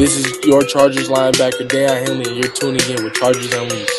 [0.00, 3.92] This is your Chargers linebacker, Daiyan Henley, and you're tuning in with Chargers Unleashed.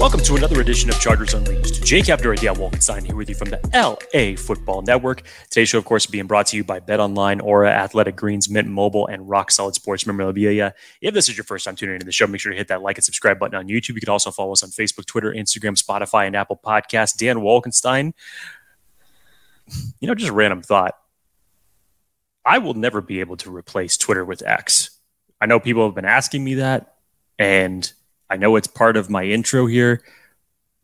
[0.00, 1.84] Welcome to another edition of Chargers Unleashed.
[1.84, 5.24] Jake Abdur Dan Wolkenstein here with you from the LA Football Network.
[5.50, 8.66] Today's show, of course, being brought to you by Bet Online, Aura, Athletic Greens, Mint
[8.66, 10.72] Mobile, and Rock Solid Sports memorabilia.
[11.02, 12.80] If this is your first time tuning into the show, make sure to hit that
[12.80, 13.96] like and subscribe button on YouTube.
[13.96, 17.14] You can also follow us on Facebook, Twitter, Instagram, Spotify, and Apple Podcasts.
[17.14, 18.14] Dan Wolkenstein,
[20.00, 20.94] you know, just a random thought.
[22.46, 24.90] I will never be able to replace Twitter with X.
[25.40, 26.94] I know people have been asking me that,
[27.38, 27.92] and
[28.30, 30.02] I know it's part of my intro here,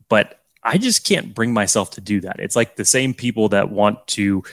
[0.09, 2.39] but I just can't bring myself to do that.
[2.39, 4.43] It's like the same people that want to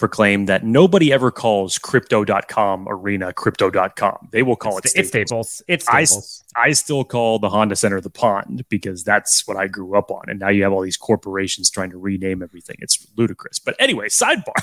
[0.00, 4.28] proclaim that nobody ever calls crypto.com arena crypto.com.
[4.32, 5.62] They will call it's, it Staples.
[5.68, 6.08] It's Staples.
[6.08, 6.44] It's Staples.
[6.56, 10.10] I, I still call the Honda Center the pond because that's what I grew up
[10.10, 10.24] on.
[10.26, 12.76] And now you have all these corporations trying to rename everything.
[12.80, 13.60] It's ludicrous.
[13.60, 14.54] But anyway, sidebar.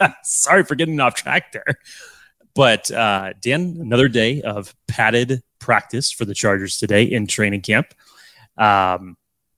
[0.22, 1.78] Sorry for getting off track there.
[2.54, 7.94] But uh, Dan, another day of padded practice for the Chargers today in training camp.
[8.56, 9.16] Um,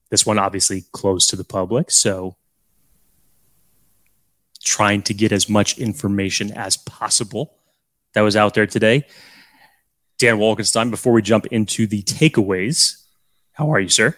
[0.09, 2.35] this one obviously closed to the public, so
[4.63, 7.57] trying to get as much information as possible
[8.13, 9.05] that was out there today.
[10.19, 13.03] Dan Wolkenstein, before we jump into the takeaways,
[13.53, 14.15] how are you, sir?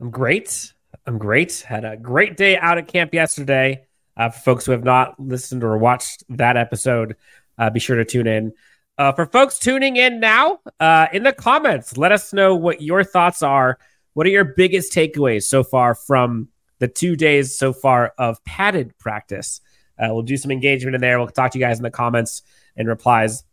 [0.00, 0.72] I'm great.
[1.06, 1.60] I'm great.
[1.60, 3.86] Had a great day out at camp yesterday.
[4.16, 7.16] Uh, for folks who have not listened or watched that episode,
[7.58, 8.52] uh, be sure to tune in.
[8.98, 13.02] Uh, for folks tuning in now, uh, in the comments, let us know what your
[13.02, 13.78] thoughts are.
[14.12, 16.48] What are your biggest takeaways so far from
[16.82, 19.60] the two days so far of padded practice?
[19.96, 21.16] Uh, we'll do some engagement in there.
[21.16, 22.42] We'll talk to you guys in the comments
[22.76, 23.44] and replies.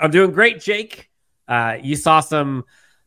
[0.00, 1.08] I'm doing great, Jake.
[1.46, 2.64] Uh, you saw some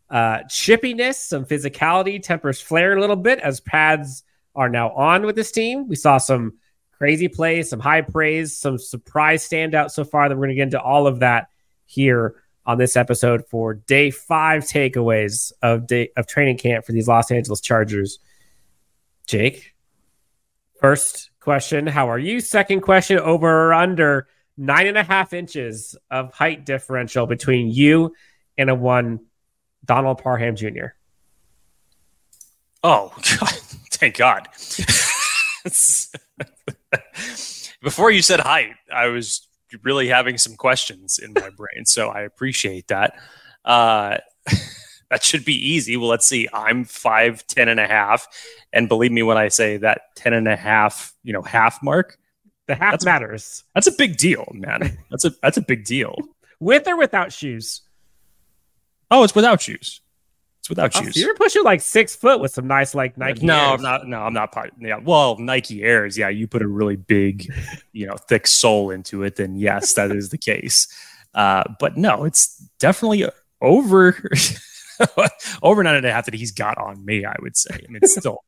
[0.10, 4.24] uh, chippiness, some physicality, tempers flaring a little bit as pads
[4.56, 5.90] are now on with this team.
[5.90, 6.54] We saw some
[6.98, 10.30] crazy plays, some high praise, some surprise standout so far.
[10.30, 11.50] That we're going to get into all of that
[11.86, 17.10] here on this episode for day five takeaways of day of training camp for these
[17.10, 18.20] Los Angeles Chargers.
[19.26, 19.74] Jake,
[20.80, 22.40] first question: How are you?
[22.40, 24.28] Second question: Over or under
[24.58, 28.14] nine and a half inches of height differential between you
[28.58, 29.20] and a one
[29.84, 30.88] Donald Parham Jr.
[32.84, 33.50] Oh God!
[33.92, 34.48] Thank God.
[37.82, 39.48] Before you said height, I was
[39.84, 41.86] really having some questions in my brain.
[41.86, 43.18] So I appreciate that.
[43.64, 44.18] Uh,
[45.10, 45.98] that should be easy.
[45.98, 46.48] Well, let's see.
[46.54, 48.28] I'm five, ten and a half.
[48.74, 52.18] And believe me when I say that 10 and a half, you know, half mark.
[52.68, 53.64] The half that's, matters.
[53.74, 54.98] That's a big deal, man.
[55.12, 56.16] That's a that's a big deal.
[56.60, 57.82] With or without shoes?
[59.12, 60.02] Oh, it's without shoes.
[60.60, 61.14] It's without oh, shoes.
[61.14, 63.46] So you're pushing like six foot with some nice like Nike.
[63.46, 63.74] No, Airs.
[63.76, 64.08] I'm not.
[64.08, 64.72] No, I'm not.
[64.80, 66.18] Yeah, well, Nike Airs.
[66.18, 67.54] Yeah, you put a really big,
[67.94, 69.36] you know, thick sole into it.
[69.36, 70.88] Then yes, that is the case.
[71.36, 73.30] Uh, but no, it's definitely
[73.62, 74.18] over
[75.64, 77.26] over nine and a half that he's got on me.
[77.26, 77.76] I would say.
[77.76, 78.44] I mean, it's still,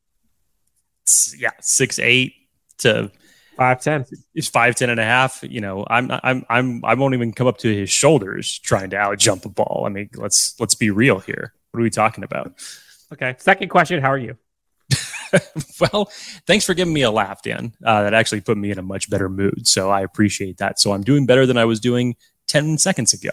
[1.04, 2.34] it's, yeah, six eight
[2.80, 3.12] to
[3.58, 4.06] five ten.
[4.36, 5.44] It's five ten and a half.
[5.44, 8.98] You know, I'm I'm I'm I won't even come up to his shoulders trying to
[8.98, 9.84] out jump a ball.
[9.86, 11.54] I mean, let's let's be real here.
[11.72, 12.54] What are we talking about?
[13.14, 13.36] Okay.
[13.40, 14.38] Second question How are you?
[15.80, 16.06] well,
[16.46, 17.74] thanks for giving me a laugh, Dan.
[17.86, 19.68] Uh, that actually put me in a much better mood.
[19.68, 20.80] So I appreciate that.
[20.80, 22.16] So I'm doing better than I was doing
[22.48, 23.30] 10 seconds ago.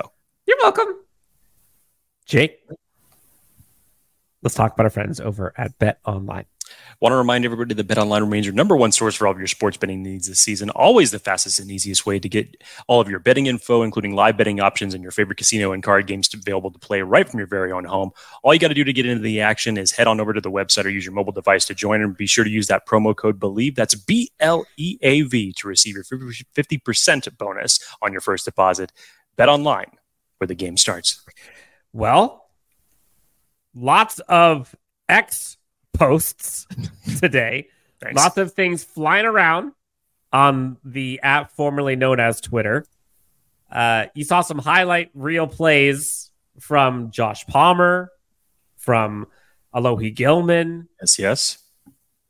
[0.47, 0.89] You're welcome.
[2.27, 2.59] Jake,
[4.45, 6.45] let's talk about our friends over at Bet Online.
[7.01, 9.47] Want to remind everybody that BetOnline remains your number one source for all of your
[9.47, 10.71] sports betting needs this season.
[10.71, 14.37] Always the fastest and easiest way to get all of your betting info, including live
[14.37, 17.39] betting options and your favorite casino and card games to available to play right from
[17.39, 18.11] your very own home.
[18.43, 20.41] All you got to do to get into the action is head on over to
[20.41, 22.87] the website or use your mobile device to join and be sure to use that
[22.87, 23.75] promo code BELIEVE.
[23.75, 28.93] That's B L E A V to receive your 50% bonus on your first deposit.
[29.37, 29.91] Bet online
[30.39, 31.23] where the game starts.
[31.93, 32.44] Well,
[33.75, 34.75] lots of
[35.09, 35.57] X
[35.93, 36.67] posts
[37.19, 37.69] today.
[38.13, 39.73] Lots of things flying around
[40.33, 42.85] on the app formerly known as Twitter.
[43.71, 46.31] Uh, you saw some highlight reel plays
[46.61, 48.11] from Josh Palmer,
[48.77, 49.27] from
[49.75, 50.89] Alohi Gilman.
[51.01, 51.59] Yes, yes.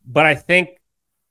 [0.06, 0.70] But I think,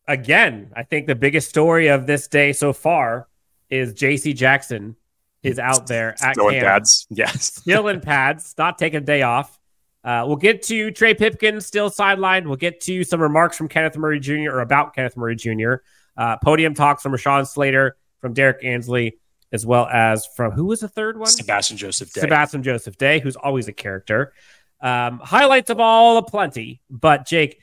[0.07, 3.27] again, I think the biggest story of this day so far
[3.69, 4.95] is JC Jackson
[5.41, 7.07] is out there at Still in pads.
[7.09, 7.55] Yes.
[7.55, 9.59] still in pads, not taking a day off.
[10.03, 12.45] Uh, we'll get to Trey Pipkin still sidelined.
[12.45, 14.51] We'll get to some remarks from Kenneth Murray Jr.
[14.51, 15.75] or about Kenneth Murray Jr.
[16.17, 19.17] Uh, podium talks from Rashawn Slater, from Derrick Ansley,
[19.51, 21.29] as well as from who was the third one?
[21.29, 22.21] Sebastian Joseph Day.
[22.21, 24.33] Sebastian Joseph Day, who's always a character.
[24.81, 27.61] Um, highlights of all aplenty, but Jake,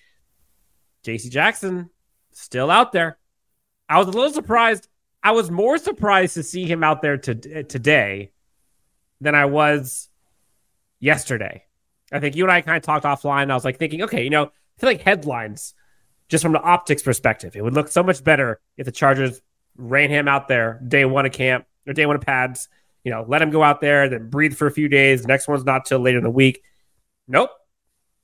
[1.05, 1.91] JC Jackson,
[2.33, 3.19] still out there.
[3.89, 4.89] I was a little surprised
[5.23, 8.33] I was more surprised to see him out there to, today
[9.21, 10.09] than I was
[10.99, 11.65] yesterday.
[12.13, 13.51] I think you and I kind of talked offline.
[13.51, 15.75] I was like thinking, okay, you know, I feel like headlines,
[16.29, 19.41] just from the optics perspective, it would look so much better if the Chargers
[19.77, 22.69] ran him out there day one of camp or day one of pads.
[23.05, 25.23] You know, let him go out there, then breathe for a few days.
[25.23, 26.63] The next one's not till later in the week.
[27.27, 27.51] Nope,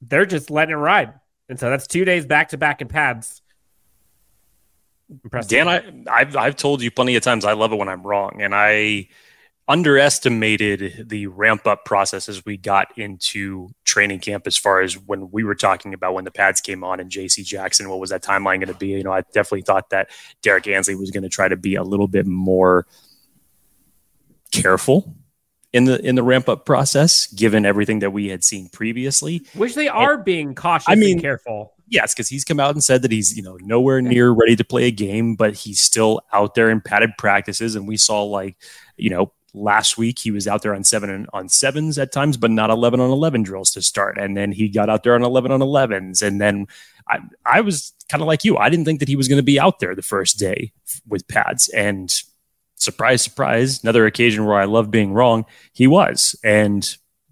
[0.02, 1.14] they're just letting it ride,
[1.48, 3.40] and so that's two days back to back in pads.
[5.08, 5.50] Impressive.
[5.50, 8.42] Dan, I, I've I've told you plenty of times I love it when I'm wrong,
[8.42, 9.08] and I
[9.68, 15.30] underestimated the ramp up process as we got into training camp as far as when
[15.30, 18.22] we were talking about when the pads came on and JC Jackson, what was that
[18.22, 18.88] timeline going to be?
[18.88, 20.10] You know, I definitely thought that
[20.42, 22.86] Derrick Ansley was going to try to be a little bit more
[24.52, 25.16] careful
[25.72, 29.44] in the in the ramp up process, given everything that we had seen previously.
[29.54, 31.72] Which they are and, being cautious I mean, careful.
[31.88, 34.64] Yes, because he's come out and said that he's you know nowhere near ready to
[34.64, 38.56] play a game, but he's still out there in padded practices, and we saw like
[38.96, 42.36] you know last week he was out there on seven and on sevens at times,
[42.36, 44.18] but not 11 on 11 drills to start.
[44.18, 46.22] And then he got out there on 11 on 11s.
[46.22, 46.66] And then
[47.08, 48.56] I, I was kind of like you.
[48.56, 50.72] I didn't think that he was going to be out there the first day
[51.08, 51.68] with pads.
[51.70, 52.12] And
[52.76, 55.46] surprise, surprise, another occasion where I love being wrong.
[55.72, 56.36] He was.
[56.44, 56.86] And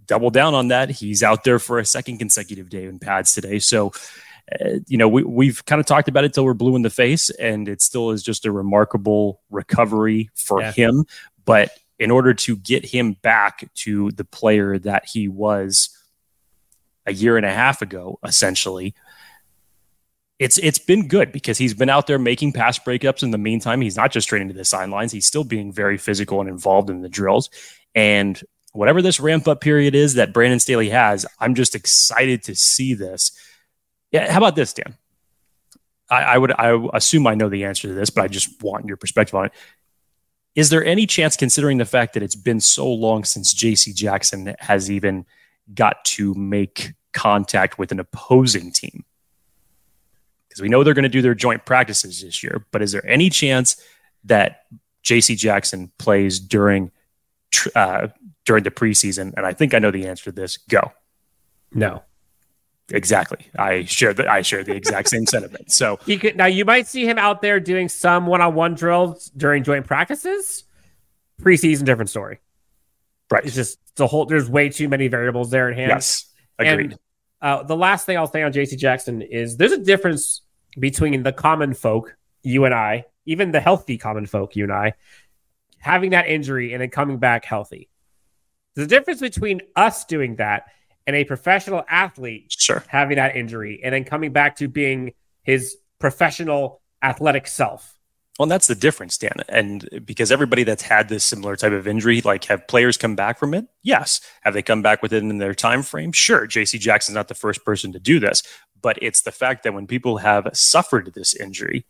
[0.06, 0.91] double down on that.
[0.91, 3.59] He's out there for a second consecutive day in pads today.
[3.59, 3.93] So,
[4.61, 6.91] uh, you know, we, we've kind of talked about it till we're blue in the
[6.91, 10.73] face, and it still is just a remarkable recovery for yeah.
[10.73, 11.06] him.
[11.44, 15.91] But in order to get him back to the player that he was
[17.06, 18.94] a year and a half ago, essentially,
[20.38, 23.81] it's it's been good because he's been out there making pass breakups in the meantime.
[23.81, 27.02] He's not just training to the sidelines; he's still being very physical and involved in
[27.02, 27.50] the drills.
[27.94, 28.40] And
[28.73, 32.94] whatever this ramp up period is that Brandon Staley has, I'm just excited to see
[32.94, 33.31] this.
[34.11, 34.97] Yeah, how about this, Dan?
[36.11, 38.87] I, I would I assume I know the answer to this, but I just want
[38.87, 39.52] your perspective on it.
[40.55, 43.93] Is there any chance, considering the fact that it's been so long since J.C.
[43.93, 45.27] Jackson has even
[45.75, 49.05] got to make contact with an opposing team?
[50.49, 53.05] Because we know they're going to do their joint practices this year, but is there
[53.06, 53.83] any chance
[54.25, 54.67] that
[55.03, 55.35] J.C.
[55.35, 56.93] Jackson plays during
[57.75, 58.09] uh,
[58.45, 59.35] during the preseason?
[59.37, 60.57] And I think I know the answer to this.
[60.57, 60.93] Go.
[61.73, 62.05] No.
[62.91, 63.47] Exactly.
[63.59, 65.73] I share the I share the exact same sentiment.
[65.73, 69.65] So he could now you might see him out there doing some one-on-one drills during
[69.65, 70.65] joint practices.
[71.41, 72.41] Preseason, different story.
[73.31, 73.45] Right.
[73.45, 74.27] It's just the whole.
[74.27, 75.91] There's way too many variables there at hand.
[75.91, 76.27] Yes.
[76.59, 76.93] Agreed.
[76.93, 76.99] And,
[77.41, 80.43] uh, the last thing I'll say on JC Jackson is there's a difference
[80.79, 84.95] between the common folk, you and I, even the healthy common folk, you and I,
[85.79, 87.89] having that injury and then coming back healthy.
[88.77, 90.65] A difference between us doing that
[91.06, 92.85] and a professional athlete sure.
[92.89, 95.12] having that injury and then coming back to being
[95.43, 97.99] his professional athletic self.
[98.39, 99.37] Well, that's the difference, Dan.
[99.49, 103.39] And because everybody that's had this similar type of injury, like have players come back
[103.39, 103.67] from it?
[103.83, 104.21] Yes.
[104.43, 106.11] Have they come back within their time frame?
[106.11, 106.49] Sure.
[106.49, 108.43] JC Jackson's not the first person to do this,
[108.81, 111.87] but it's the fact that when people have suffered this injury,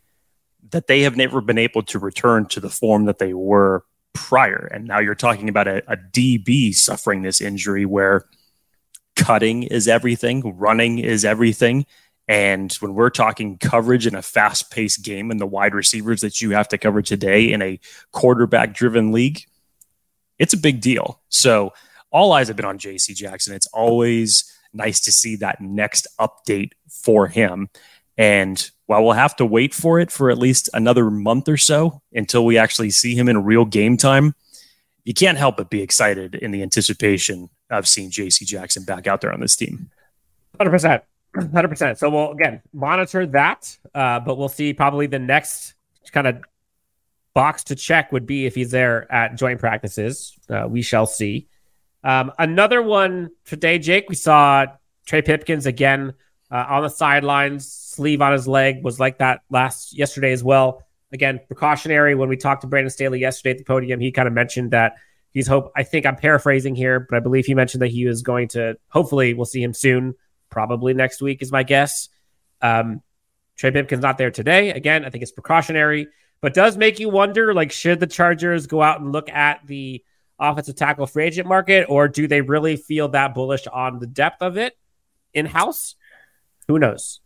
[0.71, 4.69] that they have never been able to return to the form that they were prior.
[4.71, 8.27] And now you're talking about a, a DB suffering this injury where–
[9.17, 11.87] cutting is everything, running is everything.
[12.27, 16.41] And when we're talking coverage in a fast paced game and the wide receivers that
[16.41, 17.79] you have to cover today in a
[18.13, 19.45] quarterback driven league,
[20.39, 21.21] it's a big deal.
[21.29, 21.75] So
[22.11, 23.55] all eyes have been on JC Jackson.
[23.55, 27.69] It's always nice to see that next update for him.
[28.17, 32.01] And while we'll have to wait for it for at least another month or so
[32.13, 34.35] until we actually see him in real game time,
[35.05, 39.21] you can't help but be excited in the anticipation of seeing JC Jackson back out
[39.21, 39.91] there on this team.
[40.61, 41.03] 100%.
[41.37, 41.99] 100%.
[41.99, 45.75] So we'll, again, monitor that, uh, but we'll see probably the next
[46.13, 46.43] kind of
[47.35, 50.39] box to check would be if he's there at joint practices.
[50.49, 51.49] Uh, we shall see.
[52.05, 54.67] Um, another one today, Jake, we saw
[55.07, 56.15] Trey Pipkins again
[56.51, 60.83] uh, on the sidelines, sleeve on his leg was like that last yesterday as well.
[61.13, 62.15] Again, precautionary.
[62.15, 64.95] When we talked to Brandon Staley yesterday at the podium, he kind of mentioned that
[65.35, 65.73] he's hope.
[65.77, 68.79] I think I'm paraphrasing here, but I believe he mentioned that he was going to.
[68.89, 70.15] Hopefully, we'll see him soon.
[70.49, 72.09] Probably next week is my guess.
[72.63, 73.03] Um,
[73.57, 74.71] Trey Pipkins not there today.
[74.71, 76.09] Again, I think it's precautionary,
[76.41, 77.53] but does make you wonder.
[77.53, 80.03] Like, should the Chargers go out and look at the
[80.39, 84.41] offensive tackle free agent market, or do they really feel that bullish on the depth
[84.41, 84.77] of it
[85.33, 85.97] in house?
[86.69, 87.21] Who knows?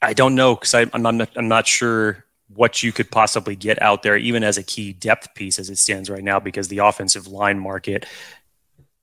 [0.00, 2.23] I don't know because I'm not I'm not sure
[2.54, 5.78] what you could possibly get out there, even as a key depth piece as it
[5.78, 8.06] stands right now, because the offensive line market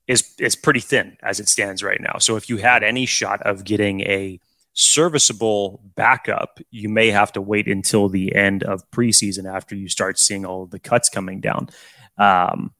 [0.08, 2.18] is is pretty thin as it stands right now.
[2.18, 4.40] So if you had any shot of getting a
[4.74, 10.18] serviceable backup, you may have to wait until the end of preseason after you start
[10.18, 11.68] seeing all the cuts coming down.
[12.18, 12.72] Um,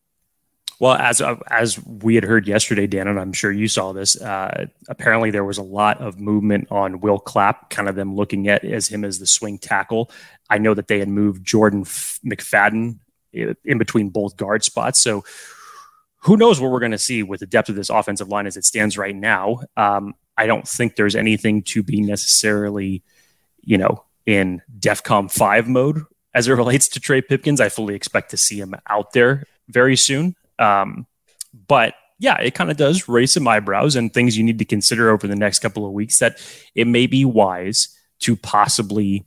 [0.82, 4.20] well, as as we had heard yesterday, Dan, and I'm sure you saw this.
[4.20, 8.48] Uh, apparently, there was a lot of movement on Will Clapp, kind of them looking
[8.48, 10.10] at as him as the swing tackle.
[10.50, 12.98] I know that they had moved Jordan McFadden
[13.32, 15.24] in between both guard spots, so
[16.22, 18.56] who knows what we're going to see with the depth of this offensive line as
[18.56, 19.60] it stands right now.
[19.76, 23.04] Um, I don't think there's anything to be necessarily,
[23.60, 26.02] you know, in DEFCON 5 mode
[26.34, 27.60] as it relates to Trey Pipkins.
[27.60, 30.34] I fully expect to see him out there very soon.
[30.58, 31.06] Um,
[31.66, 35.10] but yeah, it kind of does raise some eyebrows and things you need to consider
[35.10, 36.40] over the next couple of weeks that
[36.74, 39.26] it may be wise to possibly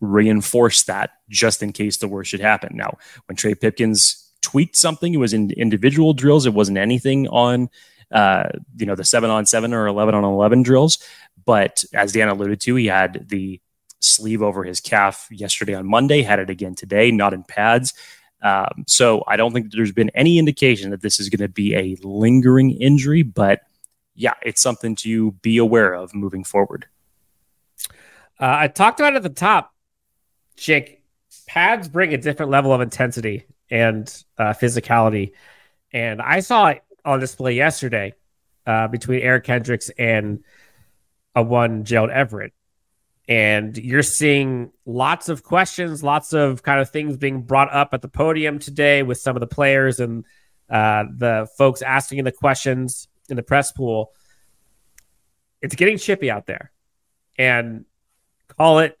[0.00, 2.76] reinforce that just in case the worst should happen.
[2.76, 7.70] Now, when Trey Pipkins tweaked something, it was in individual drills, it wasn't anything on
[8.10, 10.98] uh, you know, the seven on seven or 11 on 11 drills.
[11.44, 13.60] But as Dan alluded to, he had the
[14.00, 17.94] sleeve over his calf yesterday on Monday, had it again today, not in pads.
[18.44, 21.74] Um, so I don't think there's been any indication that this is going to be
[21.74, 23.62] a lingering injury, but
[24.14, 26.86] yeah, it's something to be aware of moving forward.
[28.38, 29.72] Uh, I talked about at the top,
[30.56, 31.00] Jake.
[31.46, 34.06] Pads bring a different level of intensity and
[34.38, 35.32] uh, physicality,
[35.92, 38.14] and I saw it on display yesterday
[38.66, 40.42] uh, between Eric Kendricks and
[41.34, 42.53] a one Gerald Everett.
[43.26, 48.02] And you're seeing lots of questions, lots of kind of things being brought up at
[48.02, 50.24] the podium today with some of the players and
[50.68, 54.12] uh, the folks asking the questions in the press pool.
[55.62, 56.70] It's getting chippy out there.
[57.38, 57.86] And
[58.58, 59.00] call it,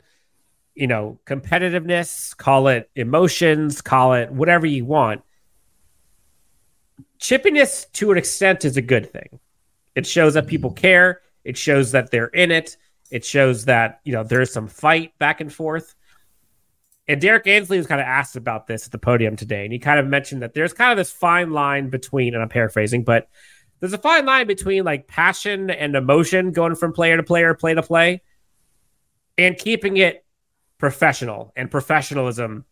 [0.74, 5.22] you know, competitiveness, call it emotions, call it whatever you want
[7.24, 9.40] chippiness to an extent is a good thing.
[9.94, 11.22] It shows that people care.
[11.44, 12.76] It shows that they're in it.
[13.14, 15.94] It shows that you know there's some fight back and forth.
[17.06, 19.78] And Derrick Ansley was kind of asked about this at the podium today, and he
[19.78, 23.28] kind of mentioned that there's kind of this fine line between, and I'm paraphrasing, but
[23.80, 27.74] there's a fine line between like passion and emotion going from player to player, play
[27.74, 28.22] to play,
[29.36, 30.24] and keeping it
[30.78, 32.64] professional and professionalism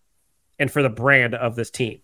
[0.59, 2.01] and for the brand of this team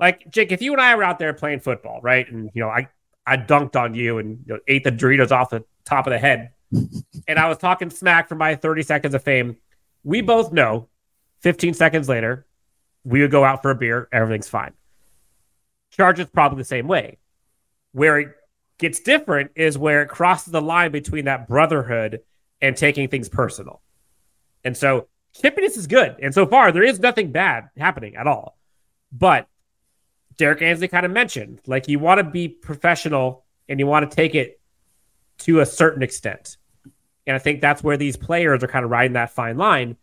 [0.00, 2.70] like Jake, if you and I were out there playing football, right, and you know,
[2.70, 2.88] I
[3.26, 6.18] I dunked on you and you know, ate the Doritos off the top of the
[6.18, 9.56] head, and I was talking smack for my 30 seconds of fame,
[10.04, 10.88] we both know
[11.40, 12.46] 15 seconds later,
[13.04, 14.72] we would go out for a beer, everything's fine.
[15.90, 17.18] Chargers probably the same way.
[17.92, 18.28] Where it
[18.78, 22.20] gets different is where it crosses the line between that brotherhood
[22.60, 23.80] and taking things personal.
[24.64, 26.16] And so chippiness is good.
[26.22, 28.58] And so far, there is nothing bad happening at all.
[29.12, 29.48] But
[30.36, 31.60] Derrick Ansley kind of mentioned.
[31.66, 34.60] Like you want to be professional and you want to take it
[35.38, 36.56] to a certain extent.
[37.26, 39.96] And I think that's where these players are kind of riding that fine line.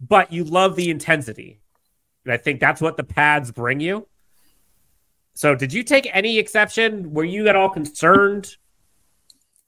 [0.00, 1.60] But you love the intensity.
[2.24, 4.06] And I think that's what the pads bring you.
[5.34, 7.12] So did you take any exception?
[7.12, 8.56] Were you at all concerned?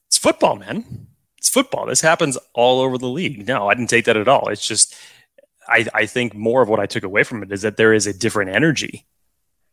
[0.09, 1.09] It's football, man.
[1.39, 1.87] It's football.
[1.87, 3.47] This happens all over the league.
[3.47, 4.49] No, I didn't take that at all.
[4.49, 4.95] It's just
[5.69, 8.07] I, I think more of what I took away from it is that there is
[8.07, 9.07] a different energy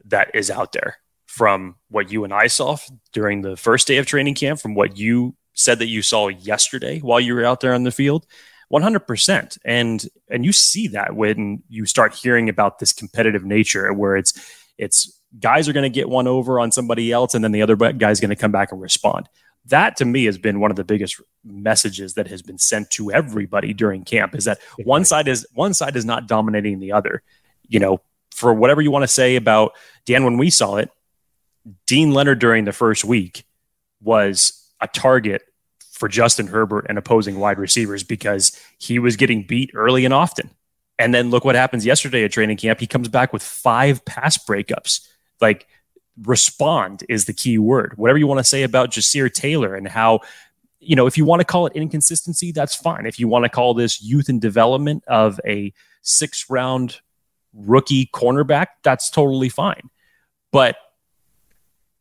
[0.05, 2.77] that is out there from what you and I saw
[3.13, 6.99] during the first day of training camp, from what you said that you saw yesterday
[6.99, 8.25] while you were out there on the field.
[8.71, 14.15] 100% and and you see that when you start hearing about this competitive nature where
[14.15, 14.33] it's
[14.77, 17.75] it's guys are going to get one over on somebody else and then the other
[17.75, 19.27] guy's going to come back and respond.
[19.65, 23.11] That to me has been one of the biggest messages that has been sent to
[23.11, 27.23] everybody during camp is that one side is one side is not dominating the other.
[27.67, 29.73] You know for whatever you want to say about
[30.05, 30.89] Dan when we saw it,
[31.85, 33.45] Deane Leonard during the first week
[34.01, 35.43] was a target
[35.91, 40.49] for Justin Herbert and opposing wide receivers because he was getting beat early and often.
[40.97, 42.79] And then look what happens yesterday at training camp.
[42.79, 45.07] He comes back with five pass breakups.
[45.39, 45.67] Like
[46.23, 47.93] respond is the key word.
[47.97, 50.21] Whatever you want to say about Ja'Sir Taylor and how,
[50.79, 53.05] you know, if you want to call it inconsistency, that's fine.
[53.05, 56.99] If you want to call this youth and development of a six round
[57.53, 59.89] rookie cornerback, that's totally fine.
[60.51, 60.75] But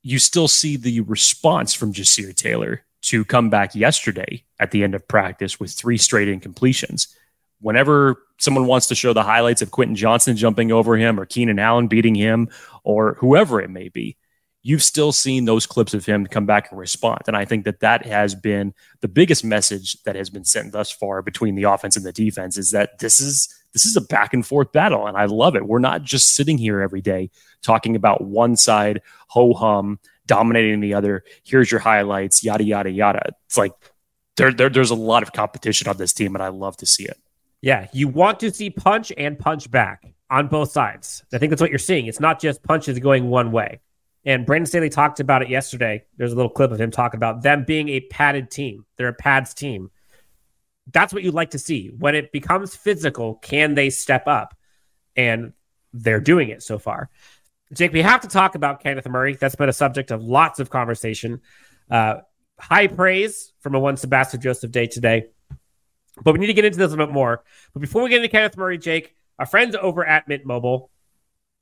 [0.02, 4.94] you still see the response from Ja'Sir Taylor to come back yesterday at the end
[4.94, 7.14] of practice with three straight incompletions.
[7.60, 11.58] Whenever someone wants to show the highlights of Quentin Johnston jumping over him or Keenan
[11.58, 12.48] Allen beating him
[12.84, 14.16] or whoever it may be,
[14.62, 17.20] you've still seen those clips of him come back and respond.
[17.26, 20.90] And I think that that has been the biggest message that has been sent thus
[20.90, 24.34] far between the offense and the defense is that this is this is a back
[24.34, 25.66] and forth battle, and I love it.
[25.66, 27.30] We're not just sitting here every day
[27.62, 31.24] talking about one side ho hum dominating the other.
[31.44, 33.32] Here's your highlights, yada yada yada.
[33.46, 33.72] It's like
[34.36, 37.04] there, there, there's a lot of competition on this team, and I love to see
[37.04, 37.18] it.
[37.62, 41.22] Yeah, you want to see punch and punch back on both sides.
[41.32, 42.06] I think that's what you're seeing.
[42.06, 43.80] It's not just punches going one way.
[44.24, 46.04] And Brandon Staley talked about it yesterday.
[46.16, 48.84] There's a little clip of him talking about them being a padded team.
[48.96, 49.90] They're a pads team.
[50.92, 51.88] That's what you'd like to see.
[51.88, 54.56] When it becomes physical, can they step up?
[55.16, 55.52] And
[55.92, 57.10] they're doing it so far.
[57.72, 59.34] Jake, we have to talk about Kenneth Murray.
[59.34, 61.40] That's been a subject of lots of conversation.
[61.90, 62.16] Uh,
[62.58, 65.26] high praise from a one Sebastian Joseph day today.
[66.22, 67.44] But we need to get into this a little bit more.
[67.72, 70.90] But before we get into Kenneth Murray, Jake, our friends over at Mint Mobile,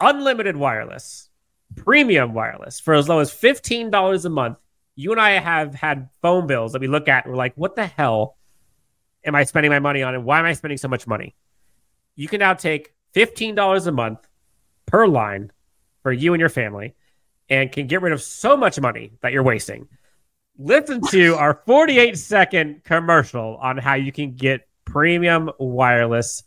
[0.00, 1.28] unlimited wireless,
[1.76, 4.58] premium wireless for as low as $15 a month.
[4.96, 7.76] You and I have had phone bills that we look at and we're like, what
[7.76, 8.37] the hell
[9.24, 10.14] am I spending my money on?
[10.14, 11.34] And why am I spending so much money?
[12.16, 14.26] You can now take $15 a month
[14.86, 15.52] per line
[16.02, 16.94] for you and your family
[17.48, 19.88] and can get rid of so much money that you're wasting
[20.58, 26.42] listen to our 48 second commercial on how you can get premium wireless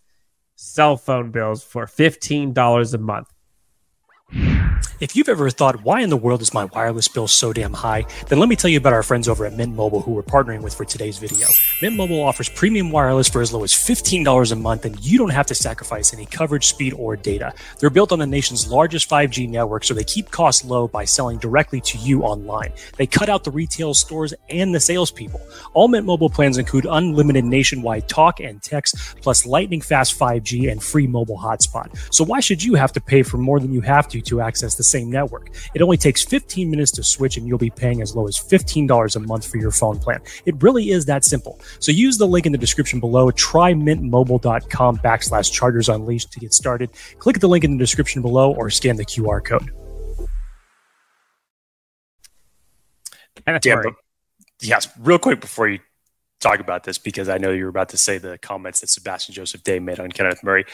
[0.56, 3.32] cell phone bills for $15 a month.
[5.00, 8.06] If you've ever thought, why in the world is my wireless bill so damn high?
[8.28, 10.62] Then let me tell you about our friends over at Mint Mobile who we're partnering
[10.62, 11.48] with for today's video.
[11.82, 15.32] Mint Mobile offers premium wireless for as low as $15 a month, and you don't
[15.32, 17.54] have to sacrifice any coverage, speed, or data.
[17.80, 21.40] They're built on the nation's largest 5G network, so they keep costs low by selling
[21.40, 22.72] directly to you online.
[22.98, 25.42] They cut out the retail stores and the salespeople.
[25.74, 30.82] All Mint Mobile plans include unlimited nationwide talk and text, plus lightning fast 5G and
[30.82, 31.98] free mobile hotspot.
[32.14, 34.71] So why should you have to pay for more than you have to to access
[34.76, 35.50] the same network.
[35.74, 39.16] It only takes 15 minutes to switch, and you'll be paying as low as $15
[39.16, 40.22] a month for your phone plan.
[40.46, 41.60] It really is that simple.
[41.80, 43.32] So use the link in the description below.
[43.32, 46.90] Try mintmobile.com backslash chargers unleashed to get started.
[47.20, 49.72] Click the link in the description below or scan the QR code.
[53.64, 53.82] Yeah,
[54.62, 55.80] yes, real quick before you
[56.40, 59.64] talk about this, because I know you're about to say the comments that Sebastian Joseph
[59.64, 60.66] Day made on Kenneth Murray.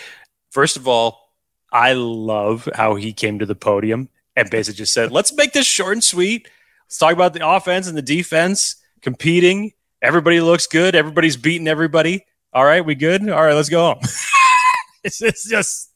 [0.52, 1.27] First of all,
[1.72, 5.68] I love how he came to the podium and basically just said, let's make this
[5.68, 6.48] short and sweet.
[6.86, 9.74] Let's talk about the offense and the defense competing.
[10.02, 10.96] Everybody looks good.
[10.96, 12.26] Everybody's beating everybody.
[12.54, 13.28] All right, we good?
[13.30, 14.00] All right, let's go home.
[15.04, 15.92] it's, it's just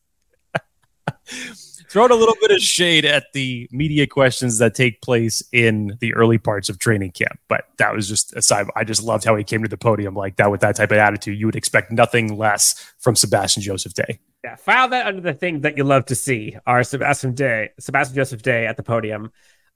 [1.92, 6.14] throwing a little bit of shade at the media questions that take place in the
[6.14, 7.38] early parts of training camp.
[7.50, 8.68] But that was just aside.
[8.78, 10.98] I just loved how he came to the podium like that with that type of
[10.98, 11.38] attitude.
[11.38, 14.20] You would expect nothing less from Sebastian Joseph Day.
[14.42, 16.56] Yeah, file that under the thing that you love to see.
[16.66, 19.32] Our Sebastian Day, Sebastian Joseph Day at the podium.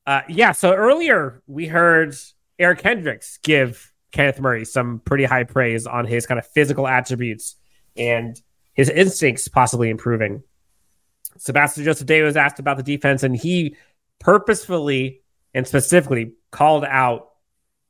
[0.08, 2.16] Uh, yeah, so earlier we heard
[2.58, 7.56] Eric Kendricks give Kenneth Murray some pretty high praise on his kind of physical attributes
[7.98, 8.40] and
[8.74, 10.44] his instincts possibly improving.
[11.38, 13.76] Sebastian Joseph Day was asked about the defense, and he
[14.20, 15.22] purposefully
[15.54, 17.30] and specifically called out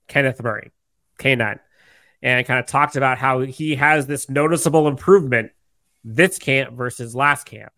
[0.07, 0.71] Kenneth Murray,
[1.19, 1.59] K9,
[2.21, 5.51] and kind of talked about how he has this noticeable improvement
[6.03, 7.71] this camp versus last camp.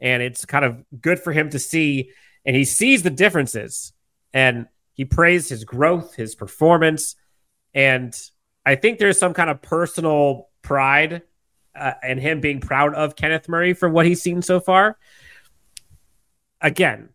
[0.00, 2.10] And it's kind of good for him to see,
[2.44, 3.92] and he sees the differences
[4.34, 7.16] and he praised his growth, his performance.
[7.72, 8.14] And
[8.66, 11.22] I think there's some kind of personal pride
[11.74, 14.98] uh, and him being proud of Kenneth Murray for what he's seen so far.
[16.60, 17.10] Again,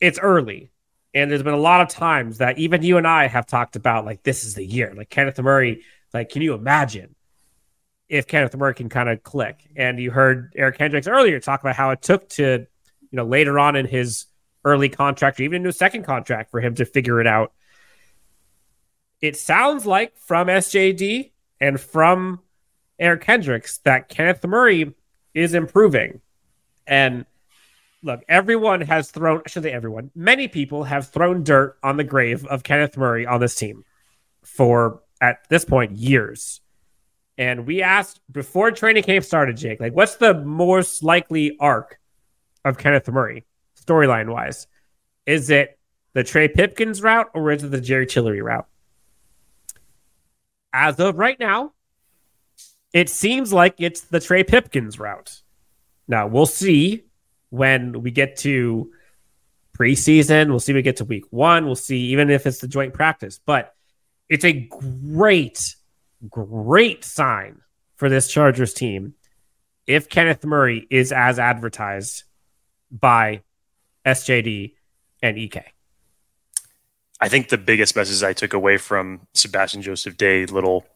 [0.00, 0.70] it's early.
[1.12, 4.04] And there's been a lot of times that even you and I have talked about,
[4.04, 4.92] like, this is the year.
[4.96, 5.82] Like, Kenneth Murray,
[6.12, 7.14] like, can you imagine
[8.08, 9.60] if Kenneth Murray can kind of click?
[9.76, 12.66] And you heard Eric Kendricks earlier talk about how it took to,
[13.00, 14.26] you know, later on in his
[14.64, 17.52] early contract or even into a second contract for him to figure it out.
[19.20, 22.40] It sounds like from SJD and from
[22.98, 24.94] Eric Kendricks that Kenneth Murray
[25.34, 26.20] is improving.
[26.86, 27.26] And
[28.02, 32.04] look, everyone has thrown, I should say everyone, many people have thrown dirt on the
[32.04, 33.84] grave of Kenneth Murray on this team
[34.42, 36.60] for, at this point, years.
[37.36, 41.98] And we asked before training camp started, Jake, like, what's the most likely arc
[42.64, 43.44] of Kenneth Murray,
[43.84, 44.68] storyline wise?
[45.26, 45.78] Is it
[46.12, 48.66] the Trey Pipkins route or is it the Jerry Tillery route?
[50.72, 51.72] As of right now,
[52.94, 55.42] it seems like it's the Trey Pipkins route.
[56.06, 57.04] Now we'll see
[57.50, 58.90] when we get to
[59.76, 60.48] preseason.
[60.48, 61.66] We'll see when we get to week one.
[61.66, 63.40] We'll see even if it's the joint practice.
[63.44, 63.74] But
[64.28, 65.60] it's a great,
[66.30, 67.60] great sign
[67.96, 69.14] for this Chargers team
[69.86, 72.22] if Kenneth Murray is as advertised
[72.92, 73.42] by
[74.06, 74.74] SJD
[75.20, 75.64] and EK.
[77.20, 80.86] I think the biggest message I took away from Sebastian Joseph Day little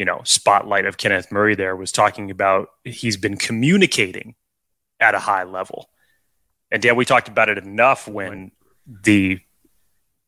[0.00, 4.34] you know spotlight of Kenneth Murray there was talking about he's been communicating
[4.98, 5.90] at a high level.
[6.70, 8.50] And Dan, we talked about it enough when
[8.86, 9.40] the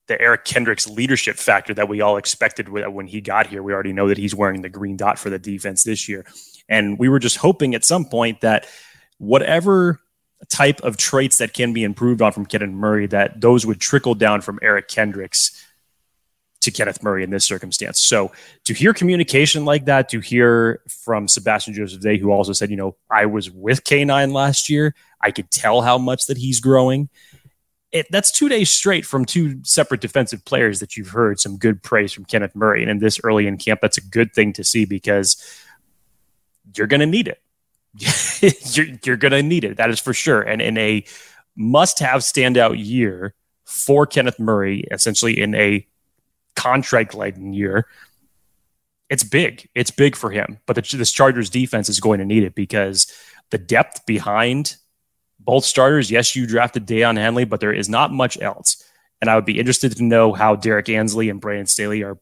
[0.08, 3.62] the Eric Kendricks leadership factor that we all expected when he got here.
[3.62, 6.26] We already know that he's wearing the green dot for the defense this year.
[6.68, 8.66] And we were just hoping at some point that
[9.16, 10.00] whatever
[10.50, 14.14] type of traits that can be improved on from Kenneth Murray, that those would trickle
[14.14, 15.64] down from Eric Kendricks
[16.62, 18.00] to Kenneth Murray in this circumstance.
[18.00, 18.32] So
[18.64, 22.76] to hear communication like that, to hear from Sebastian Joseph Day, who also said, you
[22.76, 27.08] know, I was with K9 last year, I could tell how much that he's growing
[27.92, 31.82] it, that's two days straight from two separate defensive players that you've heard some good
[31.82, 32.82] praise from Kenneth Murray.
[32.82, 35.36] And in this early in camp, that's a good thing to see because
[36.74, 37.42] you're going to need it.
[38.74, 39.76] you're, you're going to need it.
[39.76, 40.40] That is for sure.
[40.40, 41.04] And in a
[41.54, 43.34] must have standout year
[43.66, 45.86] for Kenneth Murray, essentially in a
[46.56, 47.86] contract laden year,
[49.08, 49.68] it's big.
[49.74, 50.58] It's big for him.
[50.66, 53.12] But the, this Chargers defense is going to need it because
[53.50, 54.76] the depth behind
[55.44, 56.10] both starters.
[56.10, 58.82] Yes, you drafted Daiyan Henley, but there is not much else.
[59.20, 62.18] And I would be interested to know how Derrick Ansley and Brandon Staley are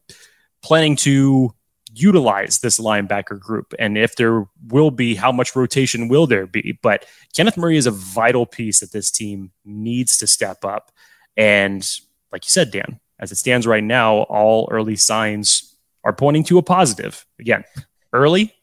[0.61, 1.53] planning to
[1.93, 6.79] utilize this linebacker group and if there will be how much rotation will there be
[6.81, 10.89] but kenneth murray is a vital piece that this team needs to step up
[11.35, 11.97] and
[12.31, 16.57] like you said dan as it stands right now all early signs are pointing to
[16.57, 17.63] a positive again
[18.11, 18.53] early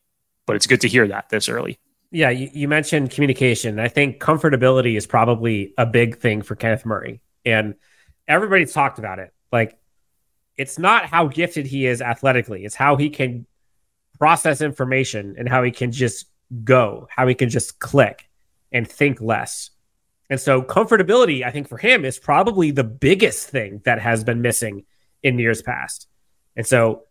[0.46, 1.78] but it's good to hear that this early
[2.10, 3.78] yeah, you, you, mentioned communication.
[3.78, 7.20] I think comfortability is probably a big thing for Kenneth Murray.
[7.44, 7.74] And
[8.26, 9.32] everybody's talked about it.
[9.52, 9.78] Like,
[10.56, 13.46] it's not how gifted he is athletically, it's how he can
[14.18, 16.26] process information and how he can just
[16.64, 18.28] go, how he can just click
[18.72, 19.70] and think less.
[20.30, 24.42] And so, comfortability, I think, for him is probably the biggest thing that has been
[24.42, 24.84] missing
[25.22, 26.06] in years past.
[26.54, 27.04] And so,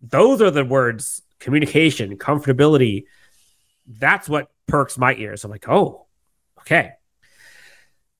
[0.00, 3.04] those are the words communication, comfortability
[3.86, 5.44] that's what perks my ears.
[5.44, 6.06] I'm like, oh,
[6.60, 6.92] okay.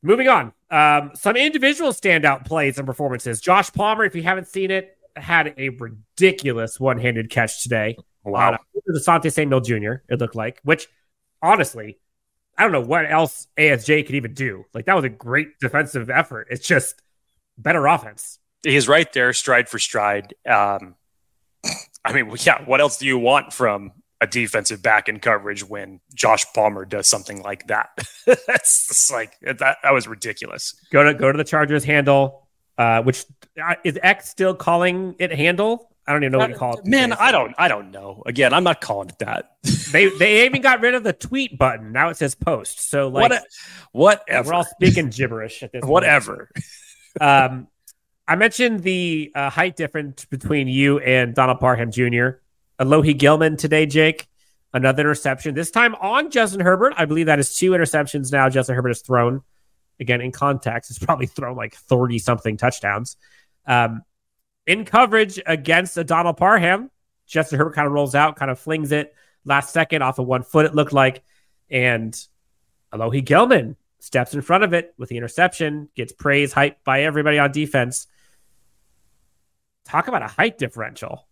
[0.02, 0.52] Moving on.
[0.70, 3.40] Um, some individual standout plays and performances.
[3.40, 7.96] Josh Palmer, if you haven't seen it, had a ridiculous one handed catch today.
[8.24, 8.52] Wow.
[8.52, 8.58] Uh,
[8.94, 10.88] Asante Samuel Jr., it looked like, which
[11.42, 11.98] honestly,
[12.58, 14.64] I don't know what else ASJ could even do.
[14.72, 16.48] Like, that was a great defensive effort.
[16.50, 17.00] It's just
[17.58, 18.38] better offense.
[18.62, 20.34] He's right there, stride for stride.
[20.48, 20.94] Um,
[22.04, 26.00] I mean, yeah, what else do you want from a defensive back in coverage when
[26.14, 27.90] Josh Palmer does something like that.
[28.26, 30.74] That's like that, that was ridiculous.
[30.90, 32.46] Go to go to the Chargers handle,
[32.78, 33.24] uh, which
[33.62, 35.90] uh, is X still calling it handle?
[36.06, 36.86] I don't even know what you call it.
[36.86, 38.22] Man, I don't I don't know.
[38.26, 39.56] Again, I'm not calling it that.
[39.92, 41.92] they they even got rid of the tweet button.
[41.92, 42.88] Now it says post.
[42.88, 43.44] So like what
[43.92, 44.48] whatever.
[44.48, 46.50] We're all speaking gibberish at this Whatever.
[47.20, 47.68] um
[48.28, 52.40] I mentioned the uh, height difference between you and Donald Parham Jr.
[52.80, 54.26] Alohi Gilman today, Jake.
[54.72, 56.94] Another interception, this time on Justin Herbert.
[56.96, 59.42] I believe that is two interceptions now Justin Herbert has thrown.
[60.00, 63.16] Again, in context, it's probably thrown like 30 something touchdowns.
[63.66, 64.02] Um,
[64.66, 66.90] in coverage against Donald Parham,
[67.26, 70.42] Justin Herbert kind of rolls out, kind of flings it last second off of one
[70.42, 71.22] foot, it looked like.
[71.70, 72.14] And
[72.92, 77.38] Alohi Gilman steps in front of it with the interception, gets praise, hyped by everybody
[77.38, 78.06] on defense.
[79.84, 81.26] Talk about a height differential.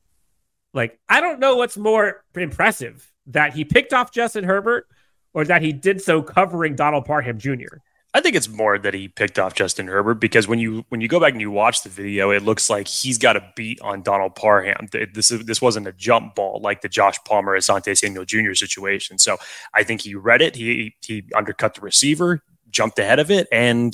[0.72, 4.88] Like, I don't know what's more impressive that he picked off Justin Herbert
[5.32, 7.78] or that he did so covering Donald Parham Jr.
[8.16, 11.08] I think it's more that he picked off Justin Herbert because when you when you
[11.08, 14.02] go back and you watch the video, it looks like he's got a beat on
[14.02, 14.88] Donald Parham.
[14.92, 18.54] This this wasn't a jump ball like the Josh Palmer Asante Samuel Jr.
[18.54, 19.18] situation.
[19.18, 19.36] So
[19.74, 20.54] I think he read it.
[20.54, 23.92] He he undercut the receiver, jumped ahead of it, and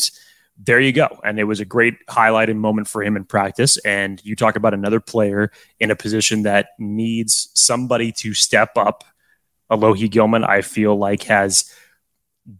[0.58, 1.08] there you go.
[1.24, 3.78] And it was a great highlighted moment for him in practice.
[3.78, 9.04] And you talk about another player in a position that needs somebody to step up.
[9.70, 11.72] Alohi Gilman, I feel like, has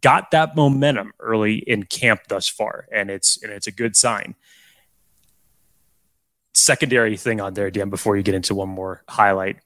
[0.00, 4.34] got that momentum early in camp thus far, and it's and it's a good sign.
[6.54, 9.58] Secondary thing on there, Dan, before you get into one more highlight,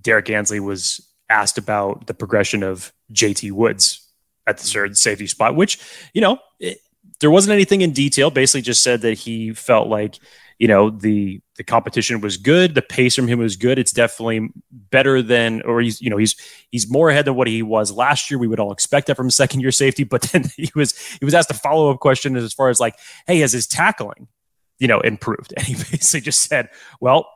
[0.00, 4.06] Derrick Ansley was asked about the progression of JT Woods
[4.46, 5.78] at the third safety spot, which,
[6.12, 6.78] you know, it,
[7.20, 8.30] there wasn't anything in detail.
[8.30, 10.18] Basically, just said that he felt like
[10.58, 13.78] you know the the competition was good, the pace from him was good.
[13.78, 16.36] It's definitely better than, or he's you know he's
[16.70, 18.38] he's more ahead than what he was last year.
[18.38, 21.34] We would all expect that from second year safety, but then he was he was
[21.34, 24.28] asked a follow up question as far as like, hey, has his tackling
[24.78, 25.52] you know improved?
[25.56, 26.68] And he basically just said,
[27.00, 27.28] well,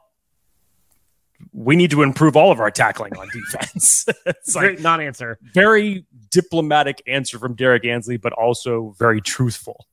[1.52, 4.06] we need to improve all of our tackling on defense.
[4.26, 5.38] it's like Great non-answer.
[5.54, 9.86] Very diplomatic answer from Derrick Ansley, but also very truthful.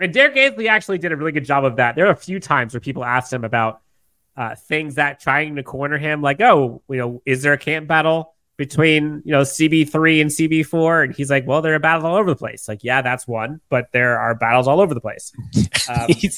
[0.00, 1.96] And Derrick Ansley actually did a really good job of that.
[1.96, 3.80] There are a few times where people asked him about
[4.36, 7.86] uh, things that trying to corner him, like, oh, you know, is there a camp
[7.86, 12.16] battle between you know CB3 and CB4, and he's like, well, there are battles all
[12.16, 12.68] over the place.
[12.68, 15.32] Like, yeah, that's one, but there are battles all over the place.
[15.88, 16.30] Um, he,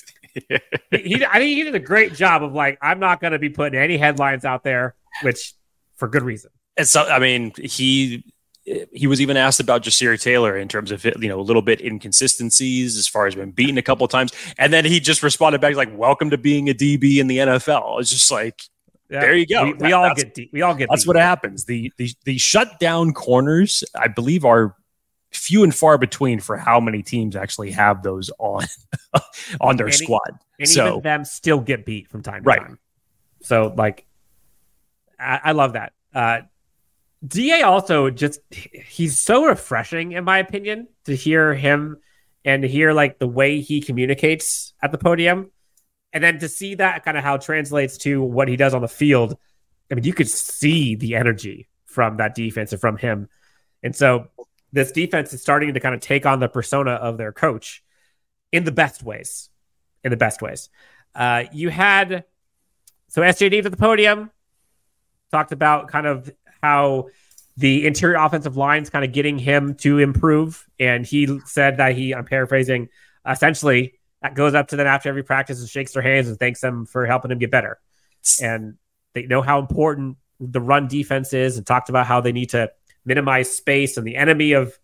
[0.91, 3.51] he, I think he did a great job of like, I'm not going to be
[3.51, 5.53] putting any headlines out there, which
[5.97, 6.51] for good reason.
[6.79, 8.25] And so, I mean, he
[8.65, 11.81] he was even asked about Ja'Sir Taylor in terms of you know a little bit
[11.81, 15.77] inconsistencies as far as been beaten a couple times, and then he just responded back
[15.77, 18.63] like, "Welcome to being a DB in the NFL." It's just like
[19.11, 19.21] yeah.
[19.21, 19.65] There you go.
[19.65, 20.51] We, we all get deep.
[20.53, 20.89] We all get.
[20.91, 21.67] That's what happens.
[21.67, 24.75] The the the shutdown corners, I believe, are
[25.31, 28.65] few and far between for how many teams actually have those on
[29.61, 30.39] on their and squad.
[30.59, 32.61] And so, even them still get beat from time to right.
[32.61, 32.79] time.
[33.43, 34.07] So like,
[35.19, 35.93] I, I love that.
[36.15, 36.41] Uh,
[37.27, 41.99] Da also just he's so refreshing in my opinion to hear him
[42.45, 45.51] and to hear like the way he communicates at the podium
[46.15, 48.89] and then to see that kind of how translates to what he does on the
[48.89, 49.37] field,
[49.91, 53.29] I mean, you could see the energy from that defense and from him.
[53.83, 54.29] And so
[54.73, 57.83] this defense is starting to kind of take on the persona of their coach
[58.53, 59.51] in the best ways.
[60.05, 60.71] In the best ways.
[61.15, 62.25] Uh, you had
[63.09, 64.31] so SJD at the podium
[65.33, 66.31] talked about kind of
[66.65, 67.09] how
[67.57, 70.67] the interior offensive line's kind of getting him to improve.
[70.81, 72.89] And he said that he, I'm paraphrasing,
[73.29, 76.63] essentially that goes up to them after every practice and shakes their hands and thanks
[76.63, 77.79] them for helping him get better.
[78.41, 78.79] And
[79.13, 82.73] they know how important the run defense is and talked about how they need to
[83.05, 84.79] minimize space and the enemy of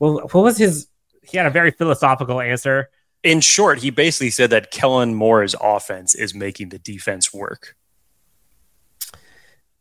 [0.00, 0.88] well what was his
[1.22, 2.90] he had a very philosophical answer.
[3.22, 7.76] In short, he basically said that Kellen Moore's offense is making the defense work.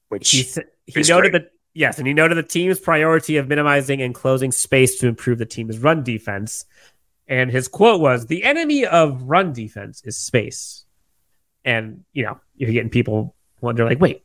[0.09, 0.47] Which he,
[0.93, 4.99] he noted that yes, and he noted the team's priority of minimizing and closing space
[4.99, 6.65] to improve the team's run defense.
[7.27, 10.85] And his quote was, "The enemy of run defense is space."
[11.63, 14.23] And you know, you're getting people wonder, like, wait,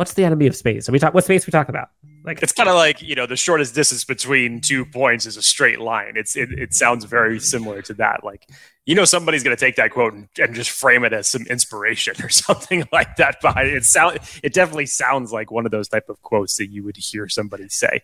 [0.00, 0.88] what's the enemy of space?
[0.88, 1.90] Are we talk what space we talk about?
[2.24, 5.42] Like it's kind of like you know the shortest distance between two points is a
[5.42, 6.14] straight line.
[6.16, 8.24] It's it, it sounds very similar to that.
[8.24, 8.48] Like
[8.86, 11.42] you know somebody's going to take that quote and, and, just frame it as some
[11.48, 13.36] inspiration or something like that.
[13.42, 16.82] But it sound it definitely sounds like one of those type of quotes that you
[16.84, 18.00] would hear somebody say.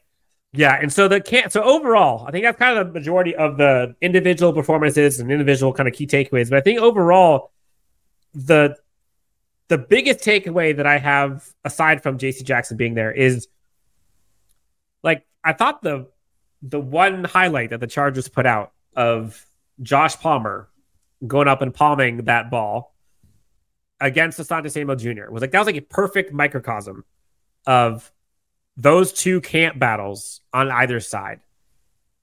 [0.53, 3.57] Yeah, and so the can so overall, I think that's kind of the majority of
[3.57, 6.51] the individual performances and individual kind of key takeaways.
[6.51, 7.53] But I think overall,
[8.35, 8.77] the
[9.69, 13.49] the biggest takeaway that I have aside from JC Jackson being there is
[15.03, 16.09] like I thought the
[16.63, 19.45] the one highlight that the Chargers put out of
[19.83, 20.69] Josh Palmer
[21.27, 22.95] going up and palming that ball
[24.01, 25.31] against Asante Samuel Jr.
[25.31, 27.05] was like that was like a perfect microcosm
[27.67, 28.11] of
[28.77, 31.41] those two camp battles on either side.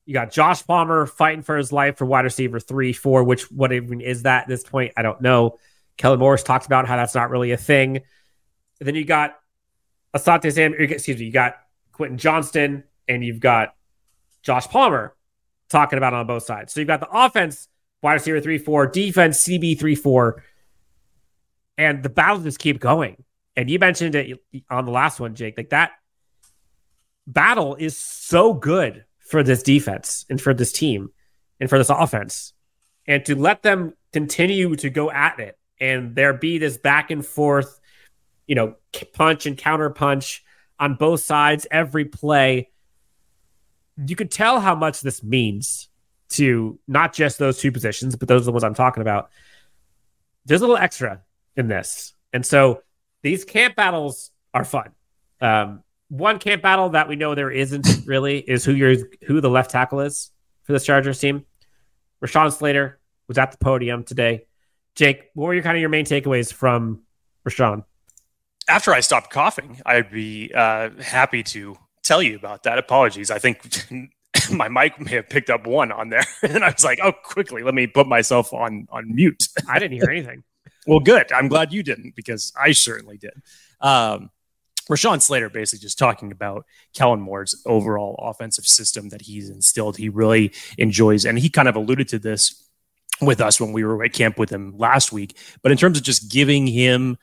[0.05, 3.71] You got Josh Palmer fighting for his life for wide receiver three, four, which what
[3.71, 4.93] even is that at this point?
[4.97, 5.57] I don't know.
[5.97, 7.97] Kellen Morris talks about how that's not really a thing.
[8.79, 9.35] And then you got
[10.15, 11.55] Asante Sam, excuse me, you got
[11.91, 13.75] Quentin Johnston and you've got
[14.41, 15.15] Josh Palmer
[15.69, 16.73] talking about on both sides.
[16.73, 17.67] So you've got the offense,
[18.01, 20.43] wide receiver three, four, defense, CB three, four,
[21.77, 23.23] and the battles just keep going.
[23.55, 25.91] And you mentioned it on the last one, Jake, like that
[27.27, 31.11] battle is so good for this defense and for this team
[31.59, 32.53] and for this offense.
[33.07, 37.25] And to let them continue to go at it and there be this back and
[37.25, 37.81] forth,
[38.47, 38.75] you know,
[39.11, 40.41] punch and counter punch
[40.79, 42.69] on both sides every play.
[43.97, 45.89] You could tell how much this means
[46.29, 49.29] to not just those two positions, but those are the ones I'm talking about.
[50.45, 51.21] There's a little extra
[51.57, 52.13] in this.
[52.31, 52.81] And so
[53.21, 54.91] these camp battles are fun.
[55.41, 59.49] Um, one camp battle that we know there isn't really is who your who the
[59.49, 60.31] left tackle is
[60.63, 61.45] for this Chargers team.
[62.23, 64.45] Rashawn Slater was at the podium today.
[64.95, 67.03] Jake, what were your kind of your main takeaways from
[67.47, 67.83] Rashawn?
[68.67, 72.77] After I stopped coughing, I'd be uh, happy to tell you about that.
[72.77, 73.31] Apologies.
[73.31, 73.85] I think
[74.51, 77.63] my mic may have picked up one on there, and I was like, "Oh, quickly,
[77.63, 80.43] let me put myself on on mute." I didn't hear anything.
[80.87, 81.31] well, good.
[81.31, 83.33] I'm glad you didn't because I certainly did.
[83.81, 84.29] Um,
[84.89, 89.97] Rashawn Slater basically just talking about Kellen Moore's overall offensive system that he's instilled.
[89.97, 92.62] He really enjoys, and he kind of alluded to this
[93.25, 95.37] with us when we were at camp with him last week.
[95.61, 97.17] But in terms of just giving him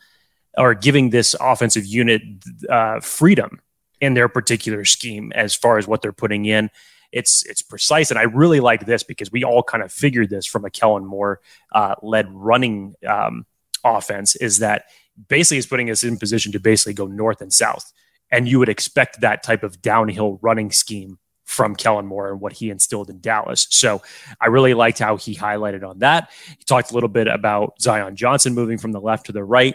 [0.57, 2.23] or giving this offensive unit
[2.69, 3.61] uh, freedom
[4.01, 6.71] in their particular scheme as far as what they're putting in,
[7.13, 8.11] it's it's precise.
[8.11, 11.05] And I really like this because we all kind of figured this from a Kellen
[11.05, 11.41] Moore
[11.73, 13.47] uh, led running um,
[13.85, 14.85] offense is that
[15.29, 17.93] basically is putting us in position to basically go north and south.
[18.31, 21.19] And you would expect that type of downhill running scheme
[21.51, 23.67] from Kellen Moore and what he instilled in Dallas.
[23.71, 24.03] So
[24.41, 26.31] I really liked how he highlighted on that.
[26.47, 29.75] He talked a little bit about Zion Johnson moving from the left to the right.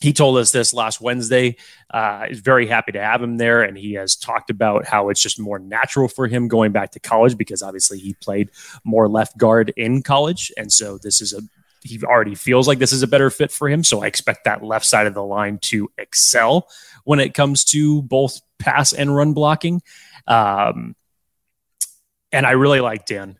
[0.00, 1.56] he told us this last Wednesday.
[1.90, 5.22] Uh, he's very happy to have him there, and he has talked about how it's
[5.22, 8.50] just more natural for him going back to college because obviously he played
[8.82, 11.40] more left guard in college, and so this is a
[11.84, 13.84] he already feels like this is a better fit for him.
[13.84, 16.68] So I expect that left side of the line to excel
[17.04, 19.82] when it comes to both pass and run blocking.
[20.26, 20.96] Um,
[22.32, 23.38] and I really like Dan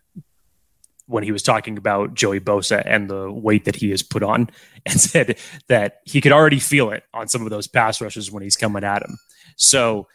[1.07, 4.49] when he was talking about Joey Bosa and the weight that he has put on
[4.87, 8.43] and said that he could already feel it on some of those pass rushes when
[8.43, 9.19] he's coming at him.
[9.57, 10.07] So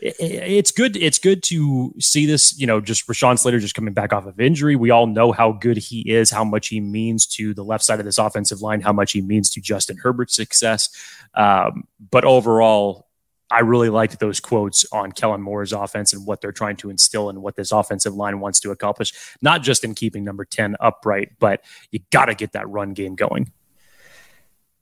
[0.00, 0.96] it's good.
[0.96, 4.38] It's good to see this, you know, just Rashawn Slater just coming back off of
[4.38, 4.76] injury.
[4.76, 7.98] We all know how good he is, how much he means to the left side
[7.98, 10.88] of this offensive line, how much he means to Justin Herbert's success.
[11.34, 13.07] Um, but overall,
[13.50, 17.30] I really liked those quotes on Kellen Moore's offense and what they're trying to instill
[17.30, 21.30] and what this offensive line wants to accomplish, not just in keeping number 10 upright,
[21.38, 23.50] but you got to get that run game going.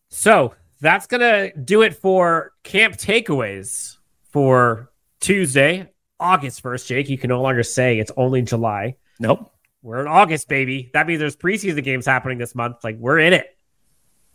[0.09, 3.97] So that's going to do it for camp takeaways
[4.31, 6.87] for Tuesday, August 1st.
[6.87, 8.97] Jake, you can no longer say it's only July.
[9.21, 9.53] Nope.
[9.83, 10.91] We're in August, baby.
[10.95, 12.79] That means there's preseason games happening this month.
[12.83, 13.57] Like, we're in it.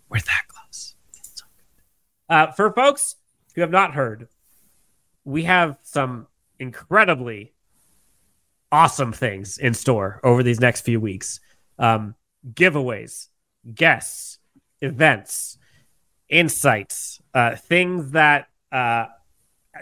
[0.08, 0.96] We're that close.
[2.30, 3.16] Uh, for folks
[3.54, 4.28] who have not heard,
[5.24, 6.28] we have some
[6.60, 7.54] incredibly
[8.72, 11.40] awesome things in store over these next few weeks
[11.80, 12.16] um,
[12.54, 13.28] giveaways,
[13.74, 14.38] guests,
[14.82, 15.58] events,
[16.30, 19.06] insights, uh, things that, uh,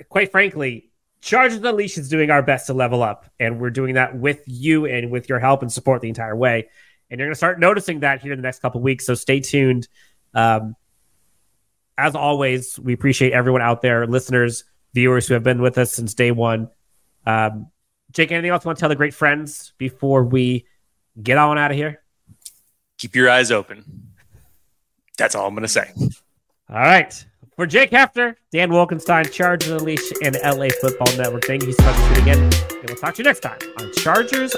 [0.09, 0.89] quite frankly,
[1.21, 4.85] Chargers Unleashed is doing our best to level up, and we're doing that with you
[4.85, 6.69] and with your help and support the entire way.
[7.09, 9.05] And you're going to start noticing that here in the next couple weeks.
[9.05, 9.87] So stay tuned.
[10.33, 10.75] Um,
[11.99, 16.13] as always, we appreciate everyone out there, listeners, viewers who have been with us since
[16.13, 16.69] day one.
[17.25, 17.67] Um,
[18.11, 20.65] Jake, anything else you want to tell the great friends before we
[21.21, 22.01] get on out of here?
[22.97, 24.13] Keep your eyes open.
[25.17, 25.91] That's all I'm going to say.
[26.69, 27.25] All right.
[27.55, 31.43] For Jake Hefner, Dan Wolkenstein, Chargers Unleashed, and LA Football Network.
[31.43, 32.43] Thank you so much for tuning in.
[32.43, 34.55] And we'll talk to you next time on Chargers